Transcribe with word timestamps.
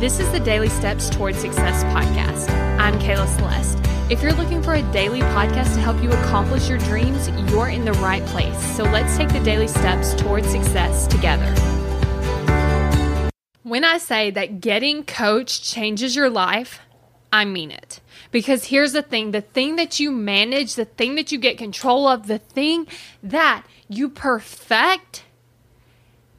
This 0.00 0.18
is 0.18 0.30
the 0.32 0.40
Daily 0.40 0.68
Steps 0.68 1.08
Towards 1.08 1.38
Success 1.38 1.84
podcast. 1.84 2.50
I'm 2.80 2.98
Kayla 2.98 3.28
Celeste. 3.36 3.78
If 4.10 4.22
you're 4.22 4.32
looking 4.32 4.60
for 4.60 4.74
a 4.74 4.82
daily 4.90 5.20
podcast 5.20 5.74
to 5.74 5.80
help 5.80 6.02
you 6.02 6.10
accomplish 6.10 6.68
your 6.68 6.78
dreams, 6.78 7.28
you're 7.52 7.68
in 7.68 7.84
the 7.84 7.92
right 7.94 8.22
place. 8.26 8.58
So 8.76 8.82
let's 8.82 9.16
take 9.16 9.28
the 9.28 9.38
daily 9.40 9.68
steps 9.68 10.12
towards 10.14 10.48
success 10.48 11.06
together. 11.06 11.48
When 13.62 13.84
I 13.84 13.98
say 13.98 14.32
that 14.32 14.60
getting 14.60 15.04
coached 15.04 15.62
changes 15.62 16.16
your 16.16 16.28
life, 16.28 16.80
I 17.32 17.44
mean 17.44 17.70
it. 17.70 18.00
Because 18.32 18.64
here's 18.64 18.92
the 18.92 19.02
thing 19.02 19.30
the 19.30 19.42
thing 19.42 19.76
that 19.76 20.00
you 20.00 20.10
manage, 20.10 20.74
the 20.74 20.86
thing 20.86 21.14
that 21.14 21.30
you 21.30 21.38
get 21.38 21.56
control 21.56 22.08
of, 22.08 22.26
the 22.26 22.40
thing 22.40 22.88
that 23.22 23.64
you 23.88 24.08
perfect 24.10 25.22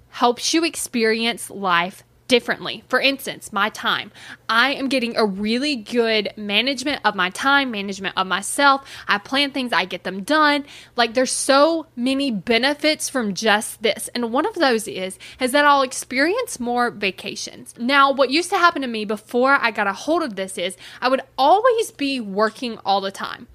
helps 0.09 0.53
you 0.53 0.65
experience 0.65 1.49
life 1.49 2.03
differently. 2.27 2.83
For 2.87 2.99
instance, 2.99 3.53
my 3.53 3.69
time. 3.69 4.11
I 4.49 4.73
am 4.73 4.89
getting 4.89 5.15
a 5.15 5.25
really 5.25 5.75
good 5.75 6.33
management 6.35 7.01
of 7.05 7.15
my 7.15 7.29
time, 7.29 7.71
management 7.71 8.17
of 8.17 8.27
myself. 8.27 8.87
I 9.07 9.17
plan 9.17 9.51
things, 9.51 9.73
I 9.73 9.85
get 9.85 10.03
them 10.03 10.23
done. 10.23 10.65
Like 10.95 11.13
there's 11.13 11.31
so 11.31 11.87
many 11.95 12.31
benefits 12.31 13.09
from 13.09 13.33
just 13.33 13.81
this. 13.81 14.09
And 14.15 14.31
one 14.31 14.45
of 14.45 14.55
those 14.55 14.87
is 14.87 15.19
is 15.39 15.51
that 15.51 15.65
I'll 15.65 15.83
experience 15.83 16.59
more 16.59 16.89
vacations. 16.89 17.73
Now, 17.77 18.11
what 18.11 18.31
used 18.31 18.49
to 18.49 18.57
happen 18.57 18.81
to 18.81 18.87
me 18.87 19.05
before 19.05 19.53
I 19.61 19.71
got 19.71 19.87
a 19.87 19.93
hold 19.93 20.23
of 20.23 20.35
this 20.35 20.57
is 20.57 20.77
I 21.01 21.09
would 21.09 21.21
always 21.37 21.91
be 21.91 22.19
working 22.19 22.79
all 22.85 23.01
the 23.01 23.11
time. 23.11 23.47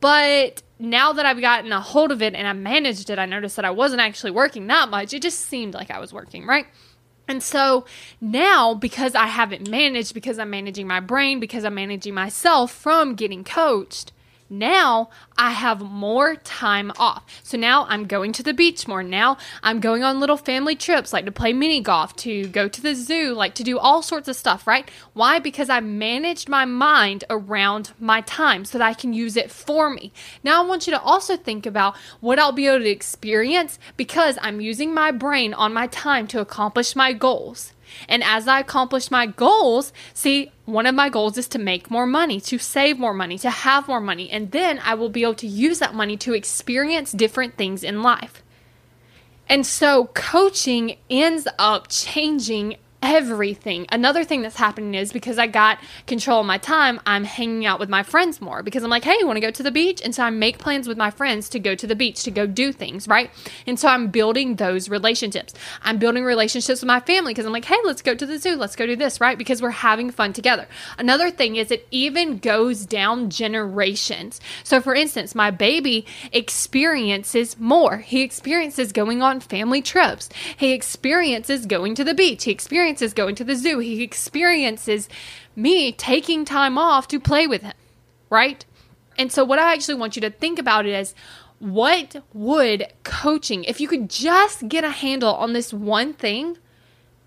But 0.00 0.62
now 0.78 1.12
that 1.12 1.26
I've 1.26 1.40
gotten 1.40 1.72
a 1.72 1.80
hold 1.80 2.10
of 2.10 2.22
it 2.22 2.34
and 2.34 2.46
I 2.46 2.54
managed 2.54 3.10
it, 3.10 3.18
I 3.18 3.26
noticed 3.26 3.56
that 3.56 3.66
I 3.66 3.70
wasn't 3.70 4.00
actually 4.00 4.30
working 4.30 4.66
that 4.68 4.88
much. 4.88 5.12
It 5.12 5.20
just 5.20 5.40
seemed 5.40 5.74
like 5.74 5.90
I 5.90 5.98
was 5.98 6.12
working, 6.12 6.46
right? 6.46 6.66
And 7.30 7.44
so 7.44 7.84
now, 8.20 8.74
because 8.74 9.14
I 9.14 9.26
haven't 9.26 9.70
managed, 9.70 10.14
because 10.14 10.40
I'm 10.40 10.50
managing 10.50 10.88
my 10.88 10.98
brain, 10.98 11.38
because 11.38 11.64
I'm 11.64 11.76
managing 11.76 12.12
myself 12.12 12.72
from 12.72 13.14
getting 13.14 13.44
coached, 13.44 14.10
now 14.50 15.10
I 15.38 15.52
have 15.52 15.80
more 15.80 16.34
time 16.34 16.92
off. 16.98 17.24
So 17.44 17.56
now 17.56 17.86
I'm 17.88 18.06
going 18.06 18.32
to 18.32 18.42
the 18.42 18.52
beach 18.52 18.88
more. 18.88 19.04
Now 19.04 19.38
I'm 19.62 19.78
going 19.78 20.02
on 20.02 20.18
little 20.18 20.36
family 20.36 20.74
trips, 20.74 21.12
like 21.12 21.24
to 21.24 21.32
play 21.32 21.52
mini 21.52 21.80
golf, 21.80 22.16
to 22.16 22.48
go 22.48 22.68
to 22.68 22.82
the 22.82 22.94
zoo, 22.94 23.32
like 23.32 23.54
to 23.54 23.62
do 23.62 23.78
all 23.78 24.02
sorts 24.02 24.28
of 24.28 24.34
stuff, 24.34 24.66
right? 24.66 24.90
Why? 25.12 25.38
Because 25.38 25.70
I 25.70 25.78
managed 25.78 26.48
my 26.48 26.64
mind 26.64 27.24
around 27.30 27.92
my 28.00 28.20
time 28.22 28.64
so 28.64 28.76
that 28.76 28.84
I 28.84 28.92
can 28.92 29.12
use 29.12 29.36
it 29.36 29.50
for 29.52 29.88
me. 29.88 30.12
Now 30.42 30.62
I 30.62 30.66
want 30.66 30.86
you 30.86 30.92
to 30.92 31.00
also 31.00 31.36
think 31.36 31.64
about 31.64 31.96
what 32.18 32.40
I'll 32.40 32.52
be 32.52 32.66
able 32.66 32.80
to 32.80 32.90
experience 32.90 33.78
because 33.96 34.36
I'm 34.42 34.60
using 34.60 34.92
my 34.92 35.12
brain 35.12 35.54
on 35.54 35.72
my 35.72 35.86
time 35.86 36.26
to 36.28 36.40
accomplish 36.40 36.96
my 36.96 37.12
goals. 37.12 37.72
And 38.08 38.22
as 38.24 38.48
I 38.48 38.60
accomplish 38.60 39.10
my 39.10 39.26
goals, 39.26 39.92
see, 40.14 40.52
one 40.64 40.86
of 40.86 40.94
my 40.94 41.08
goals 41.08 41.36
is 41.38 41.48
to 41.48 41.58
make 41.58 41.90
more 41.90 42.06
money, 42.06 42.40
to 42.42 42.58
save 42.58 42.98
more 42.98 43.14
money, 43.14 43.38
to 43.38 43.50
have 43.50 43.88
more 43.88 44.00
money. 44.00 44.30
And 44.30 44.50
then 44.52 44.80
I 44.84 44.94
will 44.94 45.08
be 45.08 45.22
able 45.22 45.34
to 45.36 45.46
use 45.46 45.78
that 45.80 45.94
money 45.94 46.16
to 46.18 46.34
experience 46.34 47.12
different 47.12 47.56
things 47.56 47.82
in 47.82 48.02
life. 48.02 48.42
And 49.48 49.66
so 49.66 50.06
coaching 50.14 50.96
ends 51.10 51.48
up 51.58 51.88
changing 51.88 52.76
everything. 53.02 53.86
Another 53.90 54.24
thing 54.24 54.42
that's 54.42 54.56
happening 54.56 54.94
is 54.94 55.12
because 55.12 55.38
I 55.38 55.46
got 55.46 55.78
control 56.06 56.40
of 56.40 56.46
my 56.46 56.58
time, 56.58 57.00
I'm 57.06 57.24
hanging 57.24 57.64
out 57.64 57.80
with 57.80 57.88
my 57.88 58.02
friends 58.02 58.40
more 58.40 58.62
because 58.62 58.82
I'm 58.82 58.90
like, 58.90 59.04
hey, 59.04 59.16
you 59.18 59.26
want 59.26 59.36
to 59.36 59.40
go 59.40 59.50
to 59.50 59.62
the 59.62 59.70
beach? 59.70 60.02
And 60.04 60.14
so 60.14 60.22
I 60.22 60.30
make 60.30 60.58
plans 60.58 60.86
with 60.86 60.98
my 60.98 61.10
friends 61.10 61.48
to 61.50 61.58
go 61.58 61.74
to 61.74 61.86
the 61.86 61.96
beach, 61.96 62.22
to 62.24 62.30
go 62.30 62.46
do 62.46 62.72
things, 62.72 63.08
right? 63.08 63.30
And 63.66 63.78
so 63.78 63.88
I'm 63.88 64.08
building 64.08 64.56
those 64.56 64.88
relationships. 64.88 65.54
I'm 65.82 65.98
building 65.98 66.24
relationships 66.24 66.80
with 66.82 66.88
my 66.88 67.00
family 67.00 67.32
because 67.32 67.46
I'm 67.46 67.52
like, 67.52 67.64
hey, 67.64 67.78
let's 67.84 68.02
go 68.02 68.14
to 68.14 68.26
the 68.26 68.38
zoo, 68.38 68.56
let's 68.56 68.76
go 68.76 68.86
do 68.86 68.96
this, 68.96 69.20
right? 69.20 69.38
Because 69.38 69.62
we're 69.62 69.70
having 69.70 70.10
fun 70.10 70.32
together. 70.32 70.68
Another 70.98 71.30
thing 71.30 71.56
is 71.56 71.70
it 71.70 71.86
even 71.90 72.38
goes 72.38 72.84
down 72.84 73.30
generations. 73.30 74.40
So 74.62 74.80
for 74.80 74.94
instance, 74.94 75.34
my 75.34 75.50
baby 75.50 76.04
experiences 76.32 77.58
more. 77.58 77.98
He 77.98 78.22
experiences 78.22 78.92
going 78.92 79.22
on 79.22 79.40
family 79.40 79.80
trips. 79.80 80.28
He 80.56 80.72
experiences 80.72 81.64
going 81.64 81.94
to 81.94 82.04
the 82.04 82.14
beach. 82.14 82.44
He 82.44 82.50
experiences 82.50 82.89
experiences 82.90 83.14
going 83.14 83.34
to 83.36 83.44
the 83.44 83.54
zoo. 83.54 83.78
He 83.78 84.02
experiences 84.02 85.08
me 85.54 85.92
taking 85.92 86.44
time 86.44 86.76
off 86.76 87.08
to 87.08 87.20
play 87.20 87.46
with 87.46 87.62
him, 87.62 87.74
right? 88.28 88.64
And 89.16 89.30
so, 89.30 89.44
what 89.44 89.58
I 89.58 89.72
actually 89.72 89.94
want 89.96 90.16
you 90.16 90.22
to 90.22 90.30
think 90.30 90.58
about 90.58 90.86
is 90.86 91.14
what 91.58 92.16
would 92.32 92.86
coaching, 93.04 93.64
if 93.64 93.80
you 93.80 93.88
could 93.88 94.08
just 94.10 94.68
get 94.68 94.82
a 94.82 94.90
handle 94.90 95.34
on 95.34 95.52
this 95.52 95.72
one 95.72 96.12
thing, 96.12 96.58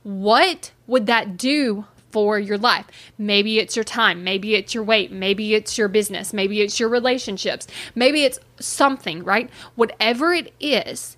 what 0.03 0.72
would 0.88 1.06
that 1.06 1.38
do 1.38 1.85
for 2.12 2.38
your 2.38 2.59
life. 2.59 2.85
Maybe 3.18 3.57
it's 3.57 3.75
your 3.75 3.84
time, 3.84 4.24
maybe 4.24 4.53
it's 4.53 4.75
your 4.75 4.84
weight, 4.84 5.12
maybe 5.12 5.56
it's 5.56 5.80
your 5.80 5.88
business, 5.88 6.31
maybe 6.31 6.62
it's 6.62 6.80
your 6.80 6.90
relationships, 6.90 7.66
maybe 7.95 8.24
it's 8.24 8.40
something, 8.59 9.24
right? 9.24 9.50
Whatever 9.74 10.31
it 10.31 10.53
is, 10.59 11.18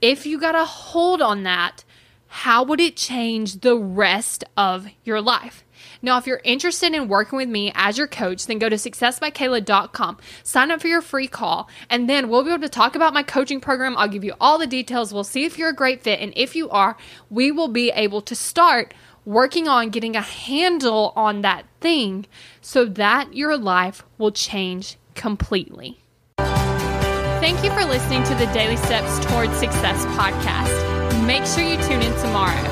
if 0.00 0.24
you 0.24 0.38
got 0.38 0.54
a 0.54 0.64
hold 0.64 1.20
on 1.20 1.42
that, 1.42 1.82
how 2.32 2.64
would 2.64 2.80
it 2.80 2.96
change 2.96 3.60
the 3.60 3.76
rest 3.76 4.42
of 4.56 4.86
your 5.04 5.20
life? 5.20 5.64
Now, 6.00 6.16
if 6.16 6.26
you're 6.26 6.40
interested 6.44 6.94
in 6.94 7.06
working 7.06 7.36
with 7.36 7.50
me 7.50 7.72
as 7.74 7.98
your 7.98 8.06
coach, 8.06 8.46
then 8.46 8.58
go 8.58 8.70
to 8.70 8.76
successbykayla.com, 8.76 10.16
sign 10.42 10.70
up 10.70 10.80
for 10.80 10.88
your 10.88 11.02
free 11.02 11.28
call, 11.28 11.68
and 11.90 12.08
then 12.08 12.30
we'll 12.30 12.42
be 12.42 12.50
able 12.50 12.62
to 12.62 12.70
talk 12.70 12.96
about 12.96 13.12
my 13.12 13.22
coaching 13.22 13.60
program. 13.60 13.98
I'll 13.98 14.08
give 14.08 14.24
you 14.24 14.32
all 14.40 14.56
the 14.56 14.66
details. 14.66 15.12
We'll 15.12 15.24
see 15.24 15.44
if 15.44 15.58
you're 15.58 15.68
a 15.68 15.74
great 15.74 16.00
fit. 16.00 16.20
And 16.20 16.32
if 16.34 16.56
you 16.56 16.70
are, 16.70 16.96
we 17.28 17.52
will 17.52 17.68
be 17.68 17.90
able 17.90 18.22
to 18.22 18.34
start 18.34 18.94
working 19.26 19.68
on 19.68 19.90
getting 19.90 20.16
a 20.16 20.22
handle 20.22 21.12
on 21.14 21.42
that 21.42 21.66
thing 21.80 22.24
so 22.62 22.86
that 22.86 23.34
your 23.34 23.58
life 23.58 24.04
will 24.16 24.32
change 24.32 24.96
completely. 25.14 26.00
Thank 26.38 27.62
you 27.62 27.70
for 27.72 27.84
listening 27.84 28.24
to 28.24 28.34
the 28.34 28.46
Daily 28.54 28.78
Steps 28.78 29.18
Towards 29.26 29.54
Success 29.58 30.06
podcast. 30.16 30.91
Make 31.20 31.46
sure 31.46 31.62
you 31.62 31.76
tune 31.76 32.02
in 32.02 32.12
tomorrow. 32.20 32.68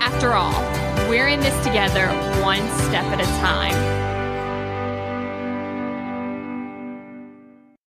After 0.00 0.34
all, 0.34 0.60
we're 1.08 1.28
in 1.28 1.40
this 1.40 1.56
together, 1.64 2.06
one 2.42 2.66
step 2.86 3.04
at 3.04 3.20
a 3.20 3.26
time. 3.40 3.99